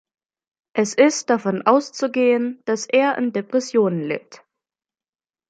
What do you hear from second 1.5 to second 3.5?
auszugehen, dass er an